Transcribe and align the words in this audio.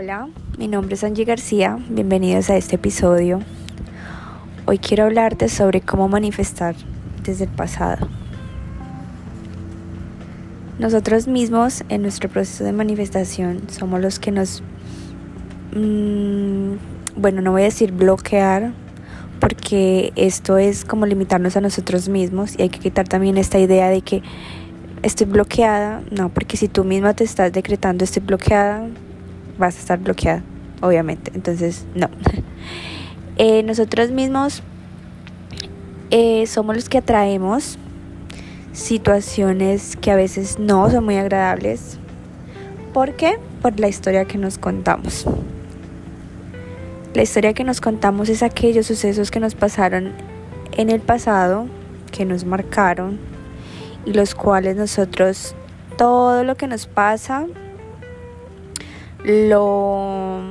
Hola, 0.00 0.28
mi 0.56 0.68
nombre 0.68 0.94
es 0.94 1.02
Angie 1.02 1.24
García, 1.24 1.76
bienvenidos 1.88 2.50
a 2.50 2.56
este 2.56 2.76
episodio. 2.76 3.40
Hoy 4.64 4.78
quiero 4.78 5.02
hablarte 5.02 5.48
sobre 5.48 5.80
cómo 5.80 6.06
manifestar 6.06 6.76
desde 7.24 7.46
el 7.46 7.50
pasado. 7.50 8.06
Nosotros 10.78 11.26
mismos 11.26 11.82
en 11.88 12.02
nuestro 12.02 12.28
proceso 12.28 12.62
de 12.62 12.70
manifestación 12.70 13.62
somos 13.70 14.00
los 14.00 14.20
que 14.20 14.30
nos, 14.30 14.62
mmm, 15.74 16.74
bueno, 17.16 17.42
no 17.42 17.50
voy 17.50 17.62
a 17.62 17.64
decir 17.64 17.90
bloquear, 17.90 18.70
porque 19.40 20.12
esto 20.14 20.58
es 20.58 20.84
como 20.84 21.06
limitarnos 21.06 21.56
a 21.56 21.60
nosotros 21.60 22.08
mismos 22.08 22.56
y 22.56 22.62
hay 22.62 22.68
que 22.68 22.78
quitar 22.78 23.08
también 23.08 23.36
esta 23.36 23.58
idea 23.58 23.88
de 23.88 24.02
que 24.02 24.22
estoy 25.02 25.26
bloqueada, 25.26 26.02
no, 26.12 26.28
porque 26.28 26.56
si 26.56 26.68
tú 26.68 26.84
misma 26.84 27.14
te 27.14 27.24
estás 27.24 27.52
decretando 27.52 28.04
estoy 28.04 28.22
bloqueada, 28.22 28.86
vas 29.58 29.76
a 29.76 29.80
estar 29.80 29.98
bloqueada, 29.98 30.42
obviamente, 30.80 31.32
entonces 31.34 31.86
no. 31.94 32.08
eh, 33.36 33.62
nosotros 33.62 34.10
mismos 34.10 34.62
eh, 36.10 36.46
somos 36.46 36.76
los 36.76 36.88
que 36.88 36.98
atraemos 36.98 37.78
situaciones 38.72 39.96
que 39.96 40.10
a 40.10 40.16
veces 40.16 40.58
no 40.58 40.88
son 40.90 41.04
muy 41.04 41.16
agradables. 41.16 41.98
¿Por 42.94 43.14
qué? 43.14 43.38
Por 43.60 43.78
la 43.78 43.88
historia 43.88 44.24
que 44.24 44.38
nos 44.38 44.56
contamos. 44.56 45.26
La 47.14 47.22
historia 47.22 47.52
que 47.52 47.64
nos 47.64 47.80
contamos 47.80 48.28
es 48.28 48.42
aquellos 48.42 48.86
sucesos 48.86 49.30
que 49.30 49.40
nos 49.40 49.54
pasaron 49.54 50.12
en 50.76 50.90
el 50.90 51.00
pasado, 51.00 51.66
que 52.12 52.24
nos 52.24 52.44
marcaron 52.44 53.18
y 54.04 54.12
los 54.12 54.34
cuales 54.34 54.76
nosotros 54.76 55.54
todo 55.96 56.44
lo 56.44 56.56
que 56.56 56.66
nos 56.66 56.86
pasa 56.86 57.46
lo 59.24 60.42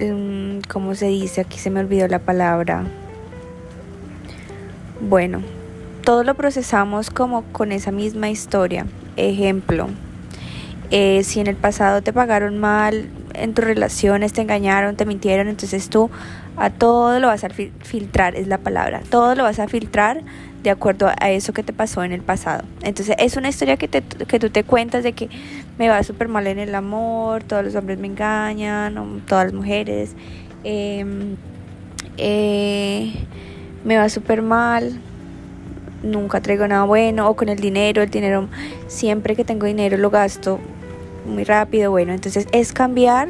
mm, 0.00 0.58
¿cómo 0.68 0.94
se 0.94 1.06
dice? 1.06 1.40
Aquí 1.42 1.58
se 1.58 1.70
me 1.70 1.80
olvidó 1.80 2.08
la 2.08 2.18
palabra. 2.18 2.84
Bueno, 5.00 5.42
todo 6.02 6.24
lo 6.24 6.34
procesamos 6.34 7.10
como 7.10 7.42
con 7.52 7.72
esa 7.72 7.92
misma 7.92 8.30
historia. 8.30 8.86
Ejemplo, 9.16 9.88
eh, 10.90 11.22
si 11.22 11.40
en 11.40 11.46
el 11.46 11.56
pasado 11.56 12.02
te 12.02 12.12
pagaron 12.12 12.58
mal, 12.58 13.08
en 13.34 13.54
tus 13.54 13.64
relaciones 13.64 14.32
te 14.32 14.40
engañaron, 14.40 14.96
te 14.96 15.04
mintieron, 15.04 15.48
entonces 15.48 15.88
tú 15.88 16.10
a 16.56 16.70
todo 16.70 17.20
lo 17.20 17.28
vas 17.28 17.44
a 17.44 17.50
filtrar, 17.50 18.34
es 18.34 18.48
la 18.48 18.58
palabra, 18.58 19.02
todo 19.10 19.34
lo 19.34 19.44
vas 19.44 19.58
a 19.58 19.68
filtrar 19.68 20.22
de 20.62 20.70
acuerdo 20.70 21.08
a 21.20 21.30
eso 21.30 21.52
que 21.52 21.62
te 21.62 21.72
pasó 21.72 22.02
en 22.02 22.12
el 22.12 22.22
pasado. 22.22 22.64
Entonces 22.82 23.16
es 23.18 23.36
una 23.36 23.48
historia 23.48 23.76
que, 23.76 23.88
te, 23.88 24.02
que 24.02 24.38
tú 24.38 24.50
te 24.50 24.64
cuentas 24.64 25.04
de 25.04 25.12
que 25.12 25.28
me 25.78 25.88
va 25.88 26.02
súper 26.02 26.28
mal 26.28 26.46
en 26.46 26.58
el 26.58 26.74
amor, 26.74 27.44
todos 27.44 27.64
los 27.64 27.74
hombres 27.74 27.98
me 27.98 28.08
engañan, 28.08 29.22
todas 29.26 29.46
las 29.46 29.54
mujeres, 29.54 30.14
em, 30.64 31.36
eh, 32.16 33.12
me 33.84 33.96
va 33.96 34.08
súper 34.08 34.42
mal, 34.42 35.00
nunca 36.02 36.40
traigo 36.40 36.66
nada 36.66 36.84
bueno, 36.84 37.28
o 37.28 37.36
con 37.36 37.48
el 37.48 37.58
dinero, 37.58 38.02
el 38.02 38.10
dinero, 38.10 38.48
siempre 38.88 39.36
que 39.36 39.44
tengo 39.44 39.66
dinero 39.66 39.96
lo 39.96 40.10
gasto 40.10 40.58
muy 41.26 41.44
rápido, 41.44 41.90
bueno, 41.90 42.12
entonces 42.12 42.48
es 42.52 42.72
cambiar 42.72 43.28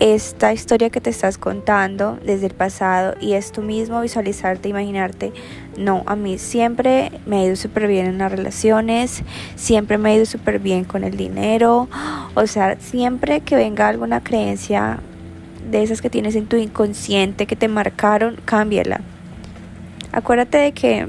esta 0.00 0.52
historia 0.52 0.90
que 0.90 1.00
te 1.00 1.10
estás 1.10 1.38
contando 1.38 2.18
desde 2.24 2.46
el 2.46 2.54
pasado 2.54 3.16
y 3.20 3.32
es 3.32 3.50
tú 3.50 3.62
mismo 3.62 4.00
visualizarte, 4.00 4.68
imaginarte, 4.68 5.32
no, 5.76 6.04
a 6.06 6.14
mí 6.14 6.38
siempre 6.38 7.10
me 7.26 7.38
ha 7.38 7.44
ido 7.44 7.56
súper 7.56 7.88
bien 7.88 8.06
en 8.06 8.18
las 8.18 8.30
relaciones, 8.30 9.22
siempre 9.56 9.98
me 9.98 10.10
ha 10.10 10.14
ido 10.14 10.26
súper 10.26 10.60
bien 10.60 10.84
con 10.84 11.02
el 11.02 11.16
dinero, 11.16 11.88
o 12.34 12.46
sea, 12.46 12.76
siempre 12.78 13.40
que 13.40 13.56
venga 13.56 13.88
alguna 13.88 14.22
creencia 14.22 15.00
de 15.68 15.82
esas 15.82 16.00
que 16.00 16.10
tienes 16.10 16.36
en 16.36 16.46
tu 16.46 16.56
inconsciente 16.56 17.46
que 17.46 17.56
te 17.56 17.68
marcaron, 17.68 18.36
cámbiala. 18.44 19.00
Acuérdate 20.12 20.58
de 20.58 20.72
que 20.72 21.08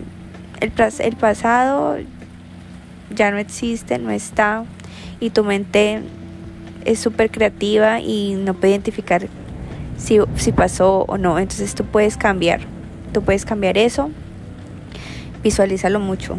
el, 0.59 0.73
el 0.99 1.15
pasado 1.15 1.97
ya 3.15 3.31
no 3.31 3.37
existe, 3.37 3.99
no 3.99 4.09
está 4.09 4.65
y 5.19 5.29
tu 5.29 5.43
mente 5.43 6.01
es 6.85 6.99
súper 6.99 7.31
creativa 7.31 7.99
y 7.99 8.35
no 8.35 8.53
puede 8.53 8.73
identificar 8.73 9.27
si, 9.97 10.19
si 10.35 10.51
pasó 10.51 11.05
o 11.07 11.17
no. 11.17 11.39
Entonces 11.39 11.75
tú 11.75 11.85
puedes 11.85 12.17
cambiar, 12.17 12.61
tú 13.13 13.21
puedes 13.21 13.45
cambiar 13.45 13.77
eso, 13.77 14.09
visualízalo 15.43 15.99
mucho. 15.99 16.37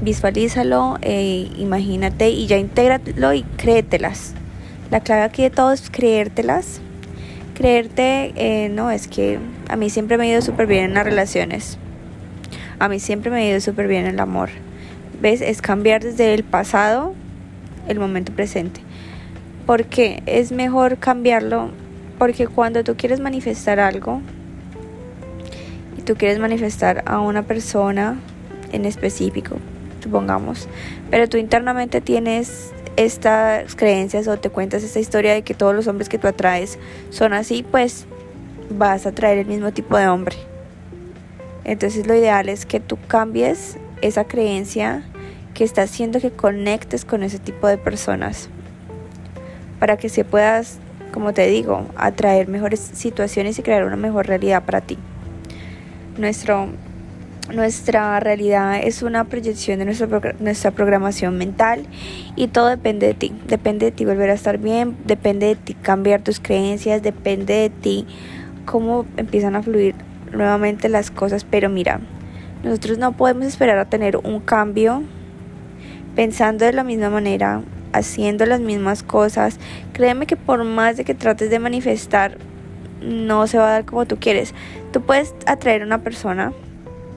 Visualízalo, 0.00 0.98
eh, 1.02 1.50
imagínate 1.58 2.30
y 2.30 2.46
ya 2.46 2.56
intégralo 2.56 3.32
y 3.32 3.42
créetelas. 3.56 4.34
La 4.90 5.00
clave 5.00 5.22
aquí 5.22 5.42
de 5.42 5.50
todo 5.50 5.72
es 5.72 5.90
creértelas. 5.90 6.80
Creerte, 7.54 8.32
eh, 8.36 8.68
no, 8.68 8.92
es 8.92 9.08
que 9.08 9.40
a 9.68 9.74
mí 9.76 9.90
siempre 9.90 10.16
me 10.16 10.24
ha 10.24 10.30
ido 10.30 10.42
súper 10.42 10.68
bien 10.68 10.84
en 10.84 10.94
las 10.94 11.04
relaciones. 11.04 11.78
A 12.78 12.88
mí 12.88 13.00
siempre 13.00 13.30
me 13.32 13.38
ha 13.38 13.50
ido 13.50 13.60
súper 13.60 13.88
bien 13.88 14.06
en 14.06 14.14
el 14.14 14.20
amor. 14.20 14.50
¿Ves? 15.20 15.40
Es 15.40 15.60
cambiar 15.60 16.02
desde 16.02 16.32
el 16.34 16.44
pasado 16.44 17.12
el 17.88 17.98
momento 17.98 18.32
presente. 18.32 18.80
Porque 19.68 20.22
es 20.24 20.50
mejor 20.50 20.96
cambiarlo, 20.96 21.68
porque 22.18 22.46
cuando 22.46 22.84
tú 22.84 22.96
quieres 22.96 23.20
manifestar 23.20 23.78
algo 23.80 24.22
y 25.98 26.00
tú 26.00 26.14
quieres 26.14 26.38
manifestar 26.38 27.02
a 27.04 27.20
una 27.20 27.42
persona 27.42 28.18
en 28.72 28.86
específico, 28.86 29.58
supongamos, 30.02 30.68
pero 31.10 31.28
tú 31.28 31.36
internamente 31.36 32.00
tienes 32.00 32.72
estas 32.96 33.74
creencias 33.74 34.26
o 34.26 34.38
te 34.38 34.48
cuentas 34.48 34.84
esta 34.84 35.00
historia 35.00 35.34
de 35.34 35.42
que 35.42 35.52
todos 35.52 35.74
los 35.74 35.86
hombres 35.86 36.08
que 36.08 36.16
tú 36.16 36.28
atraes 36.28 36.78
son 37.10 37.34
así, 37.34 37.62
pues 37.62 38.06
vas 38.70 39.04
a 39.04 39.10
atraer 39.10 39.36
el 39.36 39.46
mismo 39.48 39.70
tipo 39.72 39.98
de 39.98 40.08
hombre. 40.08 40.36
Entonces 41.64 42.06
lo 42.06 42.14
ideal 42.14 42.48
es 42.48 42.64
que 42.64 42.80
tú 42.80 42.96
cambies 43.06 43.76
esa 44.00 44.24
creencia 44.24 45.02
que 45.52 45.64
está 45.64 45.82
haciendo 45.82 46.20
que 46.20 46.30
conectes 46.30 47.04
con 47.04 47.22
ese 47.22 47.38
tipo 47.38 47.66
de 47.68 47.76
personas 47.76 48.48
para 49.78 49.96
que 49.96 50.08
se 50.08 50.24
puedas, 50.24 50.78
como 51.12 51.32
te 51.32 51.46
digo, 51.46 51.86
atraer 51.96 52.48
mejores 52.48 52.80
situaciones 52.80 53.58
y 53.58 53.62
crear 53.62 53.84
una 53.84 53.96
mejor 53.96 54.26
realidad 54.26 54.64
para 54.64 54.80
ti. 54.80 54.98
Nuestra 56.18 58.20
realidad 58.20 58.80
es 58.82 59.02
una 59.02 59.24
proyección 59.24 59.78
de 59.78 59.84
nuestra, 59.84 60.08
nuestra 60.40 60.70
programación 60.72 61.38
mental 61.38 61.86
y 62.36 62.48
todo 62.48 62.66
depende 62.66 63.06
de 63.06 63.14
ti. 63.14 63.32
Depende 63.46 63.86
de 63.86 63.92
ti 63.92 64.04
volver 64.04 64.30
a 64.30 64.34
estar 64.34 64.58
bien, 64.58 64.96
depende 65.06 65.46
de 65.46 65.56
ti 65.56 65.74
cambiar 65.74 66.22
tus 66.22 66.40
creencias, 66.40 67.02
depende 67.02 67.54
de 67.54 67.70
ti 67.70 68.06
cómo 68.66 69.06
empiezan 69.16 69.56
a 69.56 69.62
fluir 69.62 69.94
nuevamente 70.32 70.88
las 70.88 71.10
cosas. 71.10 71.44
Pero 71.44 71.70
mira, 71.70 72.00
nosotros 72.64 72.98
no 72.98 73.12
podemos 73.12 73.46
esperar 73.46 73.78
a 73.78 73.86
tener 73.86 74.16
un 74.16 74.40
cambio 74.40 75.02
pensando 76.16 76.64
de 76.64 76.72
la 76.72 76.82
misma 76.82 77.10
manera, 77.10 77.62
haciendo 77.92 78.46
las 78.46 78.60
mismas 78.60 79.02
cosas, 79.02 79.58
créeme 79.92 80.26
que 80.26 80.36
por 80.36 80.64
más 80.64 80.96
de 80.96 81.04
que 81.04 81.14
trates 81.14 81.50
de 81.50 81.58
manifestar, 81.58 82.38
no 83.00 83.46
se 83.46 83.58
va 83.58 83.68
a 83.68 83.72
dar 83.72 83.84
como 83.84 84.06
tú 84.06 84.16
quieres. 84.18 84.54
Tú 84.92 85.02
puedes 85.02 85.34
atraer 85.46 85.82
a 85.82 85.86
una 85.86 86.02
persona, 86.02 86.52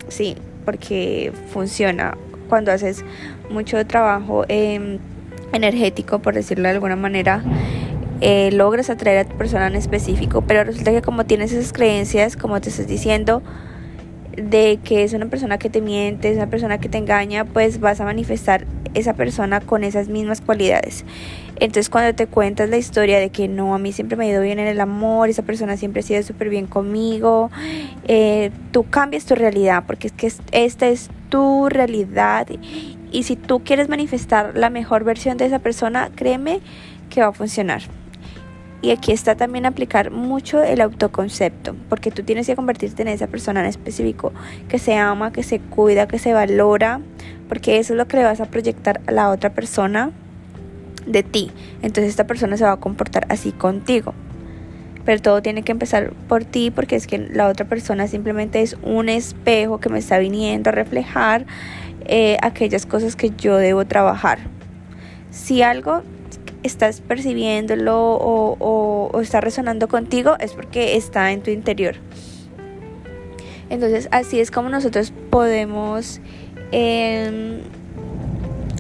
sí, 0.08 0.36
porque 0.66 1.34
funciona 1.52 2.18
cuando 2.50 2.72
haces 2.72 3.04
mucho 3.50 3.86
trabajo 3.88 4.46
em, 4.48 5.00
energético, 5.54 6.20
por 6.20 6.34
decirlo 6.34 6.64
de 6.64 6.76
alguna 6.76 6.96
manera. 6.96 7.44
Eh, 8.20 8.52
logras 8.52 8.90
atraer 8.92 9.26
a 9.26 9.26
tu 9.26 9.36
persona 9.36 9.68
en 9.68 9.76
específico, 9.76 10.42
pero 10.42 10.64
resulta 10.64 10.92
que 10.92 11.02
como 11.02 11.26
tienes 11.26 11.52
esas 11.54 11.74
creencias, 11.74 12.38
como 12.38 12.62
te 12.62 12.70
estás 12.70 12.88
diciendo, 12.88 13.42
de 14.38 14.80
que 14.84 15.04
es 15.04 15.14
una 15.14 15.26
persona 15.26 15.58
que 15.58 15.70
te 15.70 15.82
miente, 15.82 16.30
es 16.30 16.38
una 16.38 16.48
persona 16.48 16.78
que 16.78 16.88
te 16.88 16.98
engaña, 16.98 17.46
pues 17.46 17.80
vas 17.80 18.00
a 18.00 18.06
manifestar 18.06 18.66
esa 18.94 19.14
persona 19.14 19.62
con 19.62 19.84
esas 19.84 20.08
mismas 20.08 20.42
cualidades. 20.42 21.06
Entonces 21.56 21.90
cuando 21.90 22.16
te 22.16 22.28
cuentas 22.28 22.70
la 22.70 22.78
historia 22.78 23.20
de 23.20 23.30
que 23.30 23.48
no, 23.48 23.76
a 23.76 23.78
mí 23.78 23.92
siempre 23.92 24.18
me 24.18 24.26
ha 24.26 24.30
ido 24.30 24.42
bien 24.42 24.60
en 24.60 24.68
el 24.68 24.82
amor, 24.82 25.30
esa 25.30 25.44
persona 25.44 25.78
siempre 25.78 26.00
ha 26.00 26.04
sido 26.04 26.24
súper 26.24 26.50
bien 26.50 26.66
conmigo, 26.68 27.52
eh, 28.08 28.52
tú 28.72 28.90
cambias 28.90 29.26
tu 29.26 29.36
realidad 29.36 29.84
porque 29.86 30.08
es 30.08 30.14
que 30.14 30.32
esta 30.52 30.88
es 30.88 31.10
tu 31.30 31.70
realidad 31.70 32.48
y 33.12 33.24
si 33.24 33.36
tú 33.36 33.62
quieres 33.64 33.90
manifestar 33.90 34.58
la 34.58 34.70
mejor 34.70 35.04
versión 35.04 35.38
de 35.38 35.46
esa 35.46 35.60
persona, 35.60 36.10
créeme 36.16 36.62
que 37.10 37.22
va 37.22 37.28
a 37.28 37.34
funcionar. 37.34 37.84
Y 38.82 38.90
aquí 38.90 39.12
está 39.12 39.36
también 39.36 39.66
aplicar 39.68 40.10
mucho 40.10 40.64
el 40.64 40.82
autoconcepto, 40.82 41.76
porque 41.88 42.10
tú 42.10 42.24
tienes 42.24 42.48
que 42.48 42.56
convertirte 42.56 43.04
en 43.04 43.10
esa 43.10 43.28
persona 43.28 43.60
en 43.60 43.68
específico 43.68 44.34
que 44.70 44.80
se 44.80 44.96
ama, 44.96 45.32
que 45.32 45.44
se 45.44 45.60
cuida, 45.60 46.08
que 46.08 46.18
se 46.18 46.34
valora, 46.34 47.00
porque 47.48 47.78
eso 47.78 47.94
es 47.94 47.98
lo 47.98 48.08
que 48.08 48.18
le 48.18 48.24
vas 48.24 48.42
a 48.42 48.46
proyectar 48.46 49.02
a 49.06 49.12
la 49.12 49.30
otra 49.30 49.52
persona 49.52 50.12
de 51.06 51.22
ti. 51.22 51.52
Entonces 51.84 52.10
esta 52.10 52.26
persona 52.26 52.58
se 52.58 52.64
va 52.64 52.72
a 52.72 52.78
comportar 52.78 53.28
así 53.30 53.52
contigo. 53.52 54.14
Pero 55.06 55.22
todo 55.22 55.42
tiene 55.42 55.64
que 55.64 55.72
empezar 55.72 56.14
por 56.28 56.46
ti 56.46 56.72
porque 56.72 56.96
es 56.96 57.08
que 57.08 57.18
la 57.18 57.48
otra 57.48 57.66
persona 57.68 58.08
simplemente 58.08 58.62
es 58.62 58.78
un 58.84 59.10
espejo 59.10 59.80
que 59.80 59.90
me 59.90 60.00
está 60.00 60.20
viniendo 60.20 60.70
a 60.70 60.74
reflejar 60.74 61.46
eh, 62.06 62.38
aquellas 62.42 62.86
cosas 62.86 63.16
que 63.16 63.32
yo 63.32 63.58
debo 63.58 63.86
trabajar. 63.86 64.40
Si 65.32 65.62
algo 65.64 66.04
estás 66.64 67.02
percibiéndolo 67.02 67.98
o, 67.98 69.10
o, 69.12 69.22
está 69.22 69.42
resonando 69.42 69.88
contigo, 69.88 70.36
es 70.40 70.54
porque 70.54 70.96
está 70.96 71.32
en 71.32 71.42
tu 71.42 71.52
interior. 71.52 71.96
Entonces 73.70 74.08
así 74.12 74.40
es 74.40 74.52
como 74.52 74.70
nosotros 74.70 75.14
podemos 75.30 76.20
em, 76.72 77.62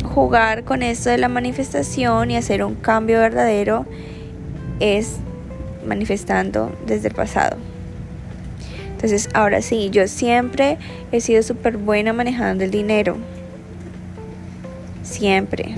jugar 0.04 0.64
con 0.64 0.84
esto 0.84 1.10
de 1.10 1.18
la 1.18 1.30
manifestación 1.30 2.32
y 2.32 2.36
hacer 2.36 2.64
un 2.64 2.76
cambio 2.76 3.20
verdadero 3.20 3.86
es 4.80 5.18
manifestando 5.86 6.76
desde 6.86 7.08
el 7.08 7.14
pasado. 7.14 7.58
Entonces 8.92 9.30
ahora 9.34 9.62
sí, 9.62 9.90
yo 9.92 10.08
siempre 10.08 10.78
he 11.12 11.22
sido 11.22 11.42
súper 11.42 11.78
buena 11.78 12.14
manejando 12.14 12.64
el 12.64 12.72
dinero. 12.72 13.18
Siempre. 15.04 15.76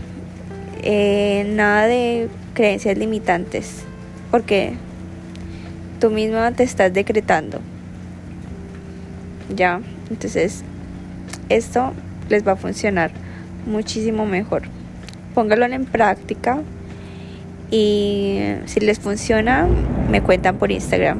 Eh, 0.83 1.45
nada 1.47 1.87
de 1.87 2.29
creencias 2.53 2.97
limitantes. 2.97 3.83
Porque 4.31 4.73
tú 5.99 6.09
misma 6.09 6.51
te 6.51 6.63
estás 6.63 6.93
decretando. 6.93 7.59
Ya. 9.55 9.81
Entonces 10.09 10.63
esto 11.49 11.93
les 12.29 12.45
va 12.45 12.53
a 12.53 12.55
funcionar 12.55 13.11
muchísimo 13.65 14.25
mejor. 14.25 14.63
Póngalo 15.33 15.65
en 15.65 15.85
práctica 15.85 16.61
y 17.71 18.39
si 18.65 18.79
les 18.79 18.99
funciona 18.99 19.67
me 20.09 20.21
cuentan 20.21 20.57
por 20.57 20.71
Instagram. 20.71 21.19